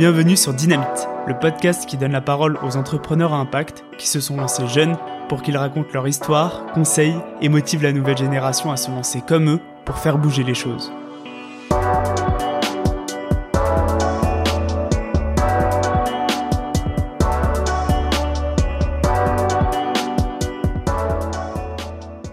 Bienvenue 0.00 0.34
sur 0.34 0.54
Dynamite, 0.54 1.08
le 1.26 1.38
podcast 1.38 1.84
qui 1.84 1.98
donne 1.98 2.12
la 2.12 2.22
parole 2.22 2.56
aux 2.62 2.78
entrepreneurs 2.78 3.34
à 3.34 3.36
impact 3.36 3.84
qui 3.98 4.08
se 4.08 4.18
sont 4.18 4.38
lancés 4.38 4.66
jeunes 4.66 4.96
pour 5.28 5.42
qu'ils 5.42 5.58
racontent 5.58 5.90
leur 5.92 6.08
histoire, 6.08 6.64
conseillent 6.72 7.20
et 7.42 7.50
motivent 7.50 7.82
la 7.82 7.92
nouvelle 7.92 8.16
génération 8.16 8.72
à 8.72 8.78
se 8.78 8.90
lancer 8.90 9.20
comme 9.20 9.50
eux 9.50 9.60
pour 9.84 9.98
faire 9.98 10.16
bouger 10.16 10.42
les 10.42 10.54
choses. 10.54 10.90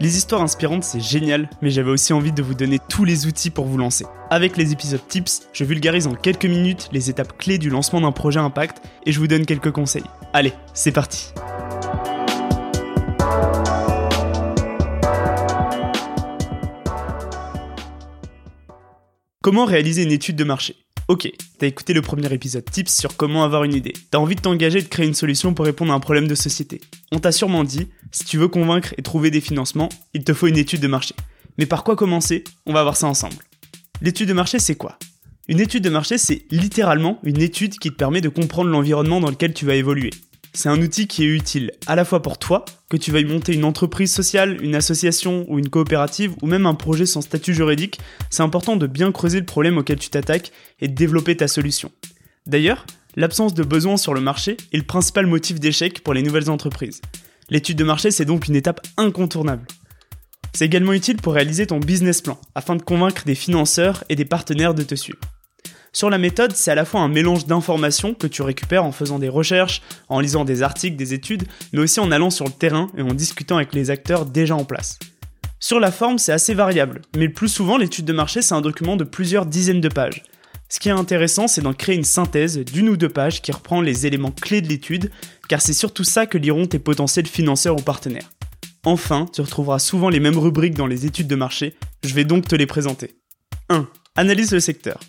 Les 0.08 0.16
histoires 0.16 0.42
inspirantes, 0.42 0.86
c'est 0.86 1.02
génial, 1.02 1.50
mais 1.62 1.70
j'avais 1.70 1.92
aussi 1.92 2.14
envie 2.14 2.32
de 2.32 2.42
vous 2.42 2.54
donner 2.54 2.80
tous 2.88 3.04
les 3.04 3.28
outils 3.28 3.50
pour 3.50 3.66
vous 3.66 3.78
lancer. 3.78 4.06
Avec 4.30 4.56
les 4.56 4.72
épisodes 4.72 5.06
tips, 5.06 5.50
je 5.52 5.66
vulgarise 5.66 6.08
en 6.08 6.14
quelques 6.14 6.46
minutes 6.46 6.88
les 6.94 7.10
étapes 7.10 7.38
clés 7.38 7.58
du 7.58 7.70
lancement 7.70 8.00
d'un 8.00 8.14
projet 8.14 8.40
impact 8.40 8.82
et 9.06 9.12
je 9.12 9.20
vous 9.20 9.28
donne 9.28 9.46
quelques 9.46 9.72
conseils. 9.72 10.06
Allez, 10.32 10.54
c'est 10.74 10.94
parti 10.94 11.34
Comment 19.44 19.66
réaliser 19.66 20.04
une 20.04 20.14
étude 20.14 20.38
de 20.38 20.46
marché? 20.46 20.87
Ok, 21.08 21.32
t'as 21.58 21.68
écouté 21.68 21.94
le 21.94 22.02
premier 22.02 22.34
épisode 22.34 22.70
tips 22.70 22.94
sur 22.94 23.16
comment 23.16 23.46
avoir 23.46 23.64
une 23.64 23.74
idée. 23.74 23.94
T'as 24.12 24.18
envie 24.18 24.36
de 24.36 24.42
t'engager 24.42 24.80
et 24.80 24.82
de 24.82 24.90
créer 24.90 25.08
une 25.08 25.14
solution 25.14 25.54
pour 25.54 25.64
répondre 25.64 25.94
à 25.94 25.96
un 25.96 26.02
problème 26.02 26.28
de 26.28 26.36
société. 26.36 26.82
On 27.14 27.20
t'a 27.20 27.32
sûrement 27.32 27.64
dit, 27.64 27.88
si 28.12 28.26
tu 28.26 28.38
veux 28.38 28.50
convaincre 28.50 28.94
et 28.98 29.02
trouver 29.02 29.32
des 29.32 29.40
financements, 29.40 29.88
il 30.14 30.26
te 30.26 30.34
faut 30.34 30.48
une 30.48 30.58
étude 30.58 30.82
de 30.82 30.88
marché. 30.88 31.16
Mais 31.58 31.66
par 31.66 31.86
quoi 31.86 31.96
commencer? 31.96 32.44
On 32.66 32.74
va 32.74 32.84
voir 32.84 32.98
ça 32.98 33.08
ensemble. 33.08 33.38
L'étude 34.02 34.28
de 34.28 34.34
marché, 34.34 34.60
c'est 34.60 34.76
quoi? 34.76 35.00
Une 35.48 35.62
étude 35.62 35.86
de 35.86 35.90
marché, 35.90 36.18
c'est 36.18 36.44
littéralement 36.52 37.20
une 37.24 37.40
étude 37.40 37.80
qui 37.80 37.90
te 37.90 37.96
permet 37.96 38.20
de 38.20 38.28
comprendre 38.28 38.70
l'environnement 38.70 39.22
dans 39.22 39.30
lequel 39.30 39.54
tu 39.54 39.66
vas 39.66 39.76
évoluer. 39.76 40.10
C'est 40.54 40.70
un 40.70 40.82
outil 40.82 41.08
qui 41.08 41.24
est 41.24 41.28
utile 41.28 41.72
à 41.86 41.96
la 41.96 42.06
fois 42.06 42.22
pour 42.22 42.40
toi, 42.40 42.66
que 42.90 42.98
tu 42.98 43.12
veuilles 43.12 43.26
monter 43.26 43.54
une 43.54 43.66
entreprise 43.66 44.12
sociale, 44.12 44.58
une 44.64 44.76
association 44.76 45.46
ou 45.48 45.60
une 45.60 45.70
coopérative 45.70 46.34
ou 46.42 46.48
même 46.48 46.66
un 46.66 46.74
projet 46.74 47.06
sans 47.06 47.22
statut 47.22 47.54
juridique, 47.54 48.00
c'est 48.30 48.44
important 48.44 48.76
de 48.76 48.88
bien 48.88 49.12
creuser 49.12 49.40
le 49.40 49.46
problème 49.46 49.78
auquel 49.78 50.00
tu 50.00 50.10
t'attaques 50.10 50.52
et 50.80 50.88
de 50.88 50.96
développer 50.96 51.38
ta 51.38 51.48
solution. 51.48 51.92
D'ailleurs, 52.46 52.86
l'absence 53.16 53.54
de 53.54 53.64
besoin 53.64 53.98
sur 53.98 54.14
le 54.14 54.22
marché 54.22 54.58
est 54.74 54.78
le 54.78 54.84
principal 54.84 55.28
motif 55.28 55.60
d'échec 55.60 56.02
pour 56.02 56.14
les 56.14 56.24
nouvelles 56.24 56.50
entreprises. 56.50 57.02
L'étude 57.50 57.78
de 57.78 57.84
marché, 57.84 58.12
c'est 58.12 58.26
donc 58.26 58.48
une 58.48 58.56
étape 58.56 58.86
incontournable. 58.98 59.68
C'est 60.54 60.66
également 60.66 60.94
utile 60.94 61.18
pour 61.18 61.34
réaliser 61.34 61.68
ton 61.68 61.80
business 61.80 62.22
plan, 62.22 62.40
afin 62.56 62.76
de 62.76 62.82
convaincre 62.82 63.24
des 63.26 63.36
financeurs 63.36 64.04
et 64.10 64.16
des 64.16 64.26
partenaires 64.26 64.74
de 64.74 64.84
te 64.84 64.96
suivre. 64.96 65.20
Sur 65.98 66.12
la 66.12 66.20
méthode, 66.20 66.56
c'est 66.56 66.70
à 66.70 66.76
la 66.76 66.86
fois 66.86 67.02
un 67.02 67.08
mélange 67.08 67.48
d'informations 67.48 68.14
que 68.14 68.28
tu 68.28 68.44
récupères 68.44 68.86
en 68.86 68.92
faisant 68.92 69.18
des 69.18 69.30
recherches, 69.30 69.82
en 70.10 70.20
lisant 70.20 70.46
des 70.46 70.62
articles, 70.62 70.96
des 70.96 71.16
études, 71.16 71.48
mais 71.74 71.80
aussi 71.80 72.00
en 72.00 72.12
allant 72.12 72.30
sur 72.30 72.46
le 72.46 72.52
terrain 72.52 72.92
et 72.96 73.02
en 73.02 73.16
discutant 73.16 73.56
avec 73.56 73.74
les 73.74 73.90
acteurs 73.90 74.28
déjà 74.28 74.56
en 74.56 74.64
place. 74.64 75.00
Sur 75.60 75.80
la 75.80 75.92
forme, 75.92 76.20
c'est 76.20 76.32
assez 76.32 76.54
variable, 76.54 77.02
mais 77.16 77.26
le 77.26 77.34
plus 77.34 77.50
souvent, 77.50 77.78
l'étude 77.78 78.06
de 78.06 78.14
marché, 78.14 78.44
c'est 78.44 78.54
un 78.54 78.62
document 78.62 78.96
de 78.96 79.06
plusieurs 79.06 79.48
dizaines 79.48 79.82
de 79.82 79.90
pages. 79.90 80.22
Ce 80.70 80.80
qui 80.80 80.90
est 80.90 80.92
intéressant, 80.92 81.48
c'est 81.48 81.62
d'en 81.62 81.74
créer 81.74 81.96
une 81.96 82.04
synthèse 82.04 82.60
d'une 82.60 82.90
ou 82.90 82.96
deux 82.96 83.10
pages 83.10 83.42
qui 83.42 83.52
reprend 83.52 83.82
les 83.82 84.06
éléments 84.06 84.30
clés 84.30 84.62
de 84.62 84.68
l'étude, 84.68 85.10
car 85.50 85.64
c'est 85.64 85.74
surtout 85.74 86.04
ça 86.04 86.28
que 86.28 86.38
liront 86.38 86.68
tes 86.68 86.78
potentiels 86.78 87.26
financeurs 87.26 87.76
ou 87.76 87.82
partenaires. 87.82 88.30
Enfin, 88.86 89.26
tu 89.34 89.42
retrouveras 89.42 89.80
souvent 89.80 90.10
les 90.10 90.20
mêmes 90.20 90.38
rubriques 90.38 90.78
dans 90.78 90.86
les 90.86 91.08
études 91.08 91.28
de 91.28 91.36
marché, 91.36 91.74
je 92.06 92.14
vais 92.14 92.24
donc 92.24 92.48
te 92.48 92.56
les 92.56 92.68
présenter. 92.68 93.18
1. 93.70 93.88
Analyse 94.16 94.52
le 94.52 94.60
secteur. 94.60 95.00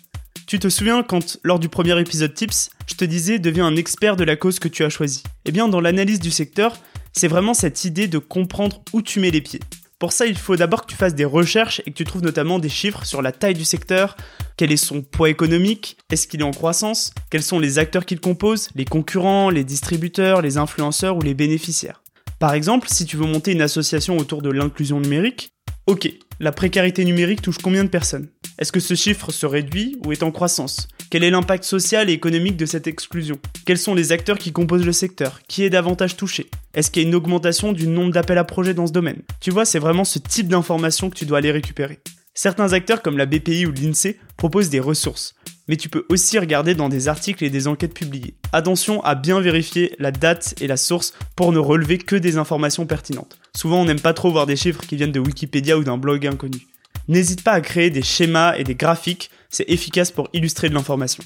Tu 0.49 0.57
te 0.57 0.67
souviens 0.67 1.03
quand, 1.03 1.37
lors 1.43 1.59
du 1.59 1.69
premier 1.69 2.01
épisode 2.01 2.33
Tips, 2.33 2.71
je 2.87 2.95
te 2.95 3.05
disais 3.05 3.37
deviens 3.37 3.67
un 3.67 3.75
expert 3.75 4.15
de 4.15 4.23
la 4.23 4.35
cause 4.35 4.57
que 4.57 4.67
tu 4.67 4.83
as 4.83 4.89
choisie 4.89 5.21
Eh 5.45 5.51
bien, 5.51 5.67
dans 5.67 5.79
l'analyse 5.79 6.19
du 6.19 6.31
secteur, 6.31 6.75
c'est 7.13 7.27
vraiment 7.27 7.53
cette 7.53 7.85
idée 7.85 8.07
de 8.07 8.17
comprendre 8.17 8.81
où 8.91 9.03
tu 9.03 9.19
mets 9.19 9.29
les 9.29 9.41
pieds. 9.41 9.59
Pour 9.99 10.11
ça, 10.11 10.25
il 10.25 10.35
faut 10.35 10.55
d'abord 10.55 10.81
que 10.81 10.87
tu 10.87 10.95
fasses 10.95 11.13
des 11.13 11.23
recherches 11.23 11.83
et 11.85 11.91
que 11.91 11.95
tu 11.95 12.03
trouves 12.03 12.23
notamment 12.23 12.57
des 12.57 12.67
chiffres 12.67 13.05
sur 13.05 13.21
la 13.21 13.31
taille 13.31 13.53
du 13.53 13.63
secteur, 13.63 14.17
quel 14.57 14.71
est 14.71 14.77
son 14.77 15.03
poids 15.03 15.29
économique, 15.29 15.97
est-ce 16.11 16.25
qu'il 16.25 16.39
est 16.39 16.43
en 16.43 16.49
croissance, 16.49 17.13
quels 17.29 17.43
sont 17.43 17.59
les 17.59 17.77
acteurs 17.77 18.07
qu'il 18.07 18.19
compose, 18.19 18.69
les 18.73 18.85
concurrents, 18.85 19.51
les 19.51 19.63
distributeurs, 19.63 20.41
les 20.41 20.57
influenceurs 20.57 21.15
ou 21.15 21.21
les 21.21 21.35
bénéficiaires. 21.35 22.01
Par 22.39 22.55
exemple, 22.55 22.87
si 22.89 23.05
tu 23.05 23.17
veux 23.17 23.27
monter 23.27 23.51
une 23.51 23.61
association 23.61 24.17
autour 24.17 24.41
de 24.41 24.49
l'inclusion 24.49 24.99
numérique, 24.99 25.51
ok, 25.85 26.11
la 26.39 26.51
précarité 26.51 27.05
numérique 27.05 27.43
touche 27.43 27.59
combien 27.59 27.83
de 27.83 27.89
personnes? 27.89 28.29
Est-ce 28.59 28.73
que 28.73 28.81
ce 28.81 28.93
chiffre 28.93 29.31
se 29.31 29.45
réduit 29.45 29.97
ou 30.05 30.11
est 30.11 30.21
en 30.21 30.31
croissance? 30.31 30.89
Quel 31.09 31.23
est 31.23 31.29
l'impact 31.29 31.63
social 31.63 32.09
et 32.09 32.13
économique 32.13 32.57
de 32.57 32.65
cette 32.65 32.87
exclusion? 32.87 33.39
Quels 33.65 33.77
sont 33.77 33.95
les 33.95 34.11
acteurs 34.11 34.37
qui 34.37 34.51
composent 34.51 34.85
le 34.85 34.91
secteur? 34.91 35.39
Qui 35.47 35.63
est 35.63 35.69
davantage 35.69 36.17
touché? 36.17 36.49
Est-ce 36.73 36.91
qu'il 36.91 37.01
y 37.01 37.05
a 37.05 37.07
une 37.07 37.15
augmentation 37.15 37.71
du 37.71 37.87
nombre 37.87 38.11
d'appels 38.11 38.37
à 38.37 38.43
projets 38.43 38.73
dans 38.73 38.85
ce 38.85 38.91
domaine? 38.91 39.21
Tu 39.39 39.49
vois, 39.49 39.63
c'est 39.63 39.79
vraiment 39.79 40.03
ce 40.03 40.19
type 40.19 40.49
d'informations 40.49 41.09
que 41.09 41.15
tu 41.15 41.25
dois 41.25 41.37
aller 41.37 41.51
récupérer. 41.51 41.99
Certains 42.33 42.73
acteurs 42.73 43.01
comme 43.01 43.17
la 43.17 43.25
BPI 43.25 43.65
ou 43.65 43.71
l'INSEE 43.71 44.19
proposent 44.35 44.69
des 44.69 44.81
ressources, 44.81 45.35
mais 45.69 45.77
tu 45.77 45.87
peux 45.87 46.05
aussi 46.09 46.37
regarder 46.37 46.75
dans 46.75 46.89
des 46.89 47.07
articles 47.07 47.45
et 47.45 47.49
des 47.49 47.67
enquêtes 47.67 47.93
publiées. 47.93 48.35
Attention 48.51 49.01
à 49.03 49.15
bien 49.15 49.39
vérifier 49.39 49.95
la 49.99 50.11
date 50.11 50.55
et 50.59 50.67
la 50.67 50.77
source 50.77 51.13
pour 51.37 51.53
ne 51.53 51.59
relever 51.59 51.97
que 51.97 52.17
des 52.17 52.37
informations 52.37 52.85
pertinentes. 52.85 53.39
Souvent 53.55 53.81
on 53.81 53.85
n'aime 53.85 54.01
pas 54.01 54.13
trop 54.13 54.31
voir 54.31 54.45
des 54.45 54.57
chiffres 54.57 54.85
qui 54.85 54.97
viennent 54.97 55.13
de 55.13 55.19
Wikipédia 55.21 55.77
ou 55.77 55.85
d'un 55.85 55.97
blog 55.97 56.27
inconnu. 56.27 56.67
N'hésite 57.09 57.43
pas 57.43 57.53
à 57.53 57.61
créer 57.61 57.89
des 57.89 58.03
schémas 58.03 58.55
et 58.55 58.63
des 58.63 58.75
graphiques, 58.75 59.31
c'est 59.49 59.67
efficace 59.67 60.11
pour 60.11 60.29
illustrer 60.31 60.69
de 60.69 60.75
l'information. 60.75 61.23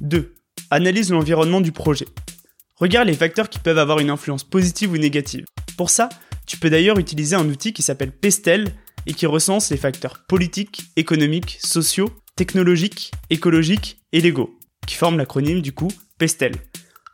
2. 0.00 0.32
Analyse 0.70 1.10
l'environnement 1.10 1.60
du 1.60 1.72
projet. 1.72 2.06
Regarde 2.76 3.08
les 3.08 3.14
facteurs 3.14 3.50
qui 3.50 3.58
peuvent 3.58 3.80
avoir 3.80 3.98
une 3.98 4.10
influence 4.10 4.44
positive 4.44 4.92
ou 4.92 4.96
négative. 4.96 5.44
Pour 5.76 5.90
ça, 5.90 6.08
tu 6.46 6.56
peux 6.56 6.70
d'ailleurs 6.70 7.00
utiliser 7.00 7.34
un 7.34 7.48
outil 7.48 7.72
qui 7.72 7.82
s'appelle 7.82 8.12
Pestel 8.12 8.72
et 9.06 9.12
qui 9.12 9.26
recense 9.26 9.70
les 9.72 9.76
facteurs 9.76 10.24
politiques, 10.28 10.82
économiques, 10.94 11.58
sociaux, 11.64 12.10
technologiques, 12.36 13.10
écologiques 13.28 13.98
et 14.12 14.20
légaux, 14.20 14.56
qui 14.86 14.94
forment 14.94 15.18
l'acronyme 15.18 15.62
du 15.62 15.72
coup 15.72 15.90
Pestel. 16.18 16.52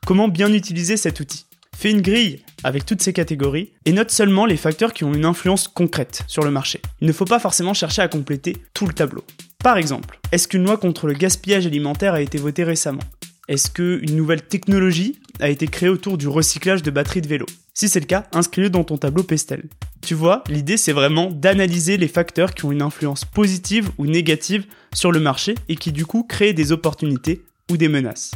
Comment 0.05 0.29
bien 0.29 0.53
utiliser 0.53 0.99
cet 0.99 1.21
outil? 1.21 1.47
Fais 1.77 1.91
une 1.91 2.03
grille 2.03 2.41
avec 2.63 2.87
toutes 2.87 3.03
ces 3.03 3.13
catégories 3.13 3.73
et 3.85 3.93
note 3.93 4.11
seulement 4.11 4.47
les 4.47 4.57
facteurs 4.57 4.93
qui 4.93 5.05
ont 5.05 5.13
une 5.13 5.25
influence 5.25 5.69
concrète 5.69 6.25
sur 6.27 6.43
le 6.43 6.51
marché. 6.51 6.81
Il 7.01 7.07
ne 7.07 7.13
faut 7.13 7.25
pas 7.25 7.39
forcément 7.39 7.75
chercher 7.75 8.03
à 8.03 8.09
compléter 8.09 8.57
tout 8.73 8.87
le 8.87 8.95
tableau. 8.95 9.25
Par 9.63 9.77
exemple, 9.77 10.19
est-ce 10.33 10.49
qu'une 10.49 10.65
loi 10.65 10.77
contre 10.77 11.07
le 11.07 11.15
gaspillage 11.15 11.67
alimentaire 11.67 12.15
a 12.15 12.21
été 12.21 12.39
votée 12.39 12.65
récemment? 12.65 13.03
Est-ce 13.49 13.71
qu'une 13.71 14.17
nouvelle 14.17 14.43
technologie 14.43 15.19
a 15.41 15.51
été 15.51 15.67
créée 15.67 15.91
autour 15.91 16.17
du 16.17 16.29
recyclage 16.29 16.83
de 16.83 16.91
batteries 16.91 17.21
de 17.21 17.29
vélo? 17.29 17.47
Si 17.75 17.89
c'est 17.89 18.01
le 18.01 18.07
cas, 18.07 18.25
inscris-le 18.33 18.71
dans 18.71 18.85
ton 18.85 18.97
tableau 18.97 19.23
Pestel. 19.23 19.65
Tu 20.01 20.15
vois, 20.15 20.45
l'idée 20.49 20.77
c'est 20.77 20.93
vraiment 20.93 21.31
d'analyser 21.31 21.97
les 21.97 22.09
facteurs 22.09 22.55
qui 22.55 22.65
ont 22.65 22.73
une 22.73 22.83
influence 22.83 23.25
positive 23.25 23.91
ou 23.99 24.07
négative 24.07 24.65
sur 24.95 25.13
le 25.13 25.21
marché 25.21 25.55
et 25.69 25.77
qui 25.77 25.93
du 25.93 26.07
coup 26.07 26.23
créent 26.23 26.53
des 26.53 26.73
opportunités 26.73 27.43
ou 27.71 27.77
des 27.77 27.89
menaces. 27.89 28.31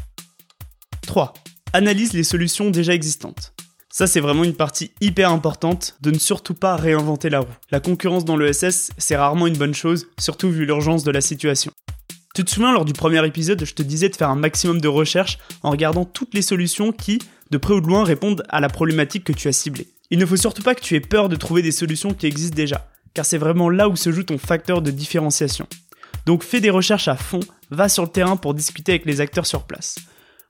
3 1.03 1.33
analyse 1.73 2.13
les 2.13 2.25
solutions 2.25 2.71
déjà 2.71 2.95
existantes. 2.95 3.53
Ça, 3.91 4.07
c'est 4.07 4.21
vraiment 4.21 4.45
une 4.45 4.55
partie 4.55 4.93
hyper 5.01 5.31
importante 5.31 5.97
de 6.03 6.11
ne 6.11 6.19
surtout 6.19 6.55
pas 6.55 6.77
réinventer 6.77 7.31
la 7.31 7.41
roue. 7.41 7.55
La 7.71 7.81
concurrence 7.81 8.25
dans 8.25 8.37
l'ESS, 8.37 8.91
c'est 8.99 9.17
rarement 9.17 9.47
une 9.47 9.57
bonne 9.57 9.75
chose, 9.75 10.07
surtout 10.19 10.51
vu 10.51 10.67
l'urgence 10.67 11.05
de 11.05 11.11
la 11.11 11.21
situation. 11.21 11.73
Tu 12.35 12.45
te 12.45 12.51
souviens, 12.51 12.73
lors 12.73 12.85
du 12.85 12.93
premier 12.93 13.27
épisode, 13.27 13.65
je 13.65 13.75
te 13.75 13.83
disais 13.83 14.09
de 14.09 14.17
faire 14.17 14.29
un 14.29 14.37
maximum 14.37 14.81
de 14.81 14.89
recherches 14.89 15.39
en 15.63 15.71
regardant 15.71 16.05
toutes 16.05 16.35
les 16.35 16.43
solutions 16.43 16.93
qui, 16.93 17.19
de 17.51 17.59
près 17.59 17.75
ou 17.75 17.81
de 17.81 17.87
loin, 17.87 18.05
répondent 18.05 18.45
à 18.51 18.61
la 18.61 18.69
problématique 18.69 19.25
que 19.25 19.33
tu 19.33 19.49
as 19.49 19.53
ciblée. 19.53 19.89
Il 20.11 20.19
ne 20.19 20.27
faut 20.27 20.37
surtout 20.37 20.63
pas 20.63 20.75
que 20.75 20.81
tu 20.81 20.95
aies 20.95 21.01
peur 21.01 21.29
de 21.29 21.37
trouver 21.37 21.63
des 21.63 21.73
solutions 21.73 22.15
qui 22.15 22.27
existent 22.27 22.55
déjà, 22.57 22.89
car 23.15 23.27
c'est 23.27 23.39
vraiment 23.39 23.71
là 23.71 23.89
où 23.89 23.97
se 23.97 24.13
joue 24.13 24.23
ton 24.23 24.39
facteur 24.39 24.83
de 24.83 24.91
différenciation. 24.91 25.67
Donc 26.27 26.45
fais 26.45 26.61
des 26.61 26.71
recherches 26.71 27.09
à 27.09 27.17
fond, 27.17 27.41
va 27.71 27.89
sur 27.89 28.05
le 28.05 28.11
terrain 28.11 28.37
pour 28.37 28.55
discuter 28.55 28.93
avec 28.93 29.07
les 29.07 29.21
acteurs 29.21 29.47
sur 29.47 29.65
place 29.65 29.97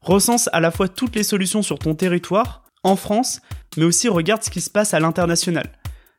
recense 0.09 0.49
à 0.53 0.61
la 0.61 0.71
fois 0.71 0.89
toutes 0.89 1.15
les 1.15 1.23
solutions 1.23 1.63
sur 1.63 1.79
ton 1.79 1.95
territoire, 1.95 2.65
en 2.83 2.97
France, 2.97 3.41
mais 3.77 3.85
aussi 3.85 4.09
regarde 4.09 4.43
ce 4.43 4.51
qui 4.51 4.61
se 4.61 4.71
passe 4.71 4.95
à 4.95 5.01
l'international. 5.01 5.71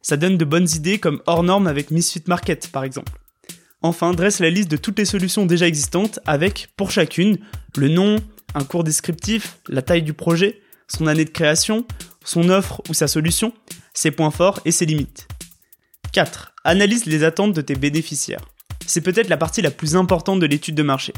Ça 0.02 0.18
donne 0.18 0.38
de 0.38 0.46
bonnes 0.46 0.70
idées 0.76 1.00
comme 1.00 1.22
hors 1.26 1.44
norme 1.44 1.68
avec 1.68 1.92
Misfit 1.92 2.24
Market 2.28 2.72
par 2.72 2.84
exemple. 2.84 3.12
Enfin, 3.82 4.12
dresse 4.12 4.40
la 4.40 4.50
liste 4.50 4.70
de 4.70 4.78
toutes 4.78 5.00
les 5.00 5.06
solutions 5.06 5.46
déjà 5.46 5.68
existantes 5.68 6.20
avec, 6.26 6.70
pour 6.76 6.92
chacune, 6.92 7.38
le 7.78 7.88
nom, 7.88 8.18
un 8.54 8.64
cours 8.64 8.84
descriptif, 8.84 9.60
la 9.68 9.82
taille 9.82 10.04
du 10.04 10.14
projet, 10.14 10.62
son 10.88 11.08
année 11.08 11.26
de 11.26 11.30
création, 11.30 11.86
son 12.24 12.50
offre 12.50 12.82
ou 12.90 12.94
sa 12.94 13.08
solution, 13.08 13.54
ses 13.94 14.12
points 14.12 14.32
forts 14.32 14.60
et 14.66 14.72
ses 14.72 14.86
limites. 14.86 15.28
4. 16.12 16.54
Analyse 16.64 17.06
les 17.06 17.24
attentes 17.24 17.54
de 17.54 17.62
tes 17.62 17.76
bénéficiaires. 17.76 18.46
C'est 18.86 19.02
peut-être 19.02 19.30
la 19.30 19.38
partie 19.38 19.62
la 19.62 19.72
plus 19.72 19.96
importante 19.96 20.40
de 20.40 20.46
l'étude 20.46 20.76
de 20.76 20.84
marché 20.84 21.14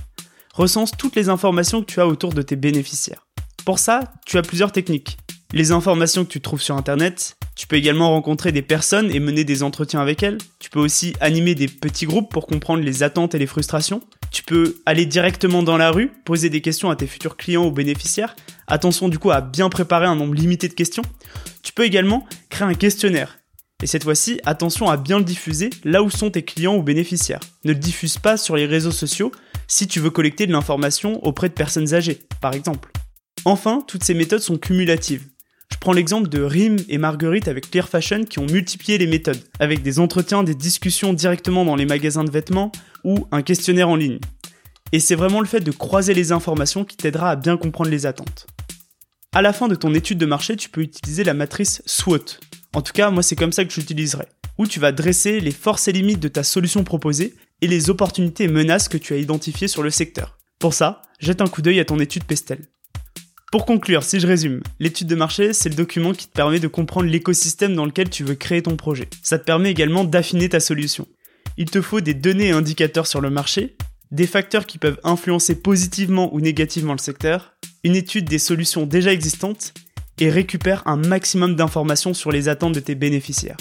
recense 0.53 0.91
toutes 0.97 1.15
les 1.15 1.29
informations 1.29 1.81
que 1.81 1.91
tu 1.91 2.01
as 2.01 2.07
autour 2.07 2.33
de 2.33 2.41
tes 2.41 2.55
bénéficiaires. 2.55 3.27
Pour 3.65 3.79
ça, 3.79 4.11
tu 4.25 4.37
as 4.37 4.41
plusieurs 4.41 4.71
techniques. 4.71 5.17
Les 5.53 5.71
informations 5.71 6.23
que 6.23 6.31
tu 6.31 6.41
trouves 6.41 6.61
sur 6.61 6.77
Internet, 6.77 7.35
Tu 7.61 7.67
peux 7.67 7.75
également 7.75 8.09
rencontrer 8.09 8.51
des 8.51 8.61
personnes 8.61 9.11
et 9.11 9.19
mener 9.19 9.43
des 9.43 9.61
entretiens 9.61 9.99
avec 9.99 10.23
elles. 10.23 10.37
Tu 10.59 10.69
peux 10.69 10.79
aussi 10.79 11.13
animer 11.19 11.53
des 11.53 11.67
petits 11.67 12.05
groupes 12.05 12.31
pour 12.31 12.47
comprendre 12.47 12.81
les 12.81 13.03
attentes 13.03 13.35
et 13.35 13.39
les 13.39 13.45
frustrations. 13.45 14.01
Tu 14.31 14.41
peux 14.41 14.81
aller 14.85 15.05
directement 15.05 15.61
dans 15.61 15.77
la 15.77 15.91
rue, 15.91 16.07
poser 16.25 16.49
des 16.49 16.61
questions 16.61 16.89
à 16.89 16.95
tes 16.95 17.05
futurs 17.05 17.35
clients 17.35 17.65
ou 17.65 17.71
bénéficiaires. 17.71 18.35
Attention 18.67 19.09
du 19.09 19.19
coup 19.19 19.31
à 19.31 19.41
bien 19.41 19.69
préparer 19.69 20.05
un 20.05 20.15
nombre 20.15 20.33
limité 20.33 20.69
de 20.69 20.73
questions. 20.73 21.03
Tu 21.61 21.73
peux 21.73 21.83
également 21.83 22.25
créer 22.49 22.67
un 22.67 22.73
questionnaire. 22.73 23.37
Et 23.83 23.87
cette 23.87 24.05
fois-ci, 24.05 24.39
attention 24.45 24.89
à 24.89 24.97
bien 24.97 25.19
le 25.19 25.25
diffuser 25.25 25.69
là 25.83 26.01
où 26.01 26.09
sont 26.09 26.31
tes 26.31 26.43
clients 26.43 26.77
ou 26.77 26.83
bénéficiaires. 26.83 27.41
Ne 27.65 27.73
le 27.73 27.79
diffuse 27.79 28.17
pas 28.17 28.37
sur 28.37 28.55
les 28.55 28.65
réseaux 28.65 28.91
sociaux 28.91 29.31
si 29.71 29.87
tu 29.87 30.01
veux 30.01 30.09
collecter 30.09 30.47
de 30.47 30.51
l'information 30.51 31.23
auprès 31.25 31.47
de 31.47 31.53
personnes 31.53 31.93
âgées, 31.93 32.19
par 32.41 32.53
exemple. 32.53 32.91
Enfin, 33.45 33.81
toutes 33.87 34.03
ces 34.03 34.13
méthodes 34.13 34.41
sont 34.41 34.57
cumulatives. 34.57 35.27
Je 35.71 35.77
prends 35.77 35.93
l'exemple 35.93 36.27
de 36.27 36.41
Rim 36.41 36.75
et 36.89 36.97
Marguerite 36.97 37.47
avec 37.47 37.71
Clear 37.71 37.87
Fashion 37.87 38.25
qui 38.25 38.39
ont 38.39 38.45
multiplié 38.45 38.97
les 38.97 39.07
méthodes, 39.07 39.41
avec 39.59 39.81
des 39.81 39.99
entretiens, 39.99 40.43
des 40.43 40.55
discussions 40.55 41.13
directement 41.13 41.63
dans 41.63 41.77
les 41.77 41.85
magasins 41.85 42.25
de 42.25 42.29
vêtements 42.29 42.73
ou 43.05 43.25
un 43.31 43.41
questionnaire 43.41 43.87
en 43.87 43.95
ligne. 43.95 44.19
Et 44.91 44.99
c'est 44.99 45.15
vraiment 45.15 45.39
le 45.39 45.47
fait 45.47 45.61
de 45.61 45.71
croiser 45.71 46.13
les 46.13 46.33
informations 46.33 46.83
qui 46.83 46.97
t'aidera 46.97 47.31
à 47.31 47.35
bien 47.37 47.55
comprendre 47.55 47.89
les 47.89 48.05
attentes. 48.05 48.47
À 49.31 49.41
la 49.41 49.53
fin 49.53 49.69
de 49.69 49.75
ton 49.75 49.93
étude 49.93 50.17
de 50.17 50.25
marché, 50.25 50.57
tu 50.57 50.67
peux 50.67 50.81
utiliser 50.81 51.23
la 51.23 51.33
matrice 51.33 51.81
SWOT. 51.85 52.39
En 52.73 52.81
tout 52.81 52.91
cas, 52.91 53.09
moi 53.09 53.23
c'est 53.23 53.37
comme 53.37 53.53
ça 53.53 53.63
que 53.63 53.71
j'utiliserai. 53.71 54.25
Où 54.57 54.67
tu 54.67 54.81
vas 54.81 54.91
dresser 54.91 55.39
les 55.39 55.51
forces 55.51 55.87
et 55.87 55.93
limites 55.93 56.19
de 56.19 56.27
ta 56.27 56.43
solution 56.43 56.83
proposée 56.83 57.35
et 57.61 57.67
les 57.67 57.89
opportunités 57.89 58.45
et 58.45 58.47
menaces 58.47 58.89
que 58.89 58.97
tu 58.97 59.13
as 59.13 59.17
identifiées 59.17 59.67
sur 59.67 59.83
le 59.83 59.89
secteur. 59.89 60.37
Pour 60.59 60.73
ça, 60.73 61.01
jette 61.19 61.41
un 61.41 61.47
coup 61.47 61.61
d'œil 61.61 61.79
à 61.79 61.85
ton 61.85 61.99
étude 61.99 62.23
Pestel. 62.23 62.59
Pour 63.51 63.65
conclure, 63.65 64.03
si 64.03 64.19
je 64.19 64.27
résume, 64.27 64.61
l'étude 64.79 65.07
de 65.07 65.15
marché, 65.15 65.53
c'est 65.53 65.69
le 65.69 65.75
document 65.75 66.13
qui 66.13 66.27
te 66.27 66.33
permet 66.33 66.59
de 66.59 66.67
comprendre 66.67 67.09
l'écosystème 67.09 67.75
dans 67.75 67.85
lequel 67.85 68.09
tu 68.09 68.23
veux 68.23 68.35
créer 68.35 68.61
ton 68.61 68.77
projet. 68.77 69.09
Ça 69.23 69.37
te 69.37 69.43
permet 69.43 69.69
également 69.69 70.05
d'affiner 70.05 70.47
ta 70.47 70.61
solution. 70.61 71.07
Il 71.57 71.69
te 71.69 71.81
faut 71.81 71.99
des 71.99 72.13
données 72.13 72.47
et 72.47 72.51
indicateurs 72.51 73.07
sur 73.07 73.19
le 73.19 73.29
marché, 73.29 73.75
des 74.11 74.27
facteurs 74.27 74.65
qui 74.65 74.77
peuvent 74.77 74.99
influencer 75.03 75.55
positivement 75.55 76.33
ou 76.33 76.39
négativement 76.39 76.93
le 76.93 76.99
secteur, 76.99 77.53
une 77.83 77.95
étude 77.95 78.25
des 78.25 78.39
solutions 78.39 78.85
déjà 78.85 79.11
existantes 79.11 79.73
et 80.19 80.29
récupère 80.29 80.83
un 80.85 80.97
maximum 80.97 81.55
d'informations 81.55 82.13
sur 82.13 82.31
les 82.31 82.47
attentes 82.47 82.75
de 82.75 82.79
tes 82.79 82.95
bénéficiaires. 82.95 83.57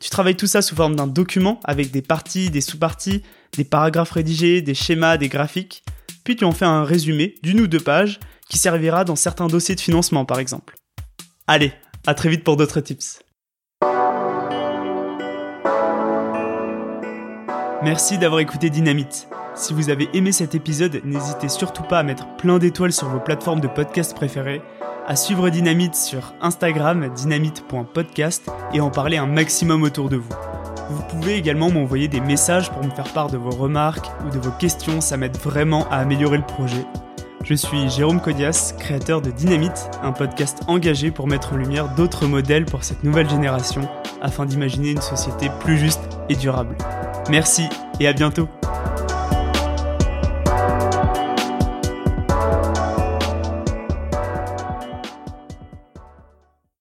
Tu 0.00 0.08
travailles 0.08 0.36
tout 0.36 0.46
ça 0.46 0.62
sous 0.62 0.74
forme 0.74 0.96
d'un 0.96 1.06
document 1.06 1.60
avec 1.62 1.90
des 1.90 2.00
parties, 2.00 2.48
des 2.48 2.62
sous-parties, 2.62 3.22
des 3.56 3.64
paragraphes 3.64 4.12
rédigés, 4.12 4.62
des 4.62 4.72
schémas, 4.72 5.18
des 5.18 5.28
graphiques, 5.28 5.84
puis 6.24 6.36
tu 6.36 6.44
en 6.46 6.52
fais 6.52 6.64
un 6.64 6.84
résumé 6.84 7.34
d'une 7.42 7.60
ou 7.60 7.66
deux 7.66 7.80
pages 7.80 8.18
qui 8.48 8.56
servira 8.56 9.04
dans 9.04 9.14
certains 9.14 9.46
dossiers 9.46 9.74
de 9.74 9.80
financement 9.80 10.24
par 10.24 10.38
exemple. 10.38 10.74
Allez, 11.46 11.72
à 12.06 12.14
très 12.14 12.30
vite 12.30 12.44
pour 12.44 12.56
d'autres 12.56 12.80
tips. 12.80 13.20
Merci 17.82 18.16
d'avoir 18.16 18.40
écouté 18.40 18.70
Dynamite. 18.70 19.28
Si 19.54 19.74
vous 19.74 19.90
avez 19.90 20.08
aimé 20.14 20.32
cet 20.32 20.54
épisode, 20.54 21.02
n'hésitez 21.04 21.50
surtout 21.50 21.82
pas 21.82 21.98
à 21.98 22.02
mettre 22.02 22.26
plein 22.36 22.58
d'étoiles 22.58 22.92
sur 22.92 23.08
vos 23.08 23.20
plateformes 23.20 23.60
de 23.60 23.68
podcast 23.68 24.14
préférées, 24.14 24.62
à 25.10 25.16
suivre 25.16 25.50
Dynamite 25.50 25.96
sur 25.96 26.34
Instagram 26.40 27.12
dynamite.podcast 27.12 28.48
et 28.72 28.80
en 28.80 28.90
parler 28.90 29.16
un 29.16 29.26
maximum 29.26 29.82
autour 29.82 30.08
de 30.08 30.14
vous. 30.14 30.32
Vous 30.88 31.02
pouvez 31.02 31.34
également 31.34 31.68
m'envoyer 31.68 32.06
des 32.06 32.20
messages 32.20 32.70
pour 32.70 32.84
me 32.84 32.90
faire 32.90 33.12
part 33.12 33.28
de 33.28 33.36
vos 33.36 33.50
remarques 33.50 34.06
ou 34.24 34.30
de 34.30 34.38
vos 34.38 34.52
questions, 34.52 35.00
ça 35.00 35.16
m'aide 35.16 35.36
vraiment 35.36 35.88
à 35.90 35.96
améliorer 35.96 36.36
le 36.36 36.46
projet. 36.46 36.86
Je 37.42 37.54
suis 37.54 37.90
Jérôme 37.90 38.20
Codias, 38.20 38.72
créateur 38.78 39.20
de 39.20 39.32
Dynamite, 39.32 39.90
un 40.00 40.12
podcast 40.12 40.60
engagé 40.68 41.10
pour 41.10 41.26
mettre 41.26 41.54
en 41.54 41.56
lumière 41.56 41.92
d'autres 41.96 42.28
modèles 42.28 42.64
pour 42.64 42.84
cette 42.84 43.02
nouvelle 43.02 43.28
génération 43.28 43.88
afin 44.22 44.46
d'imaginer 44.46 44.92
une 44.92 45.02
société 45.02 45.50
plus 45.58 45.76
juste 45.76 46.02
et 46.28 46.36
durable. 46.36 46.76
Merci 47.28 47.68
et 47.98 48.06
à 48.06 48.12
bientôt 48.12 48.48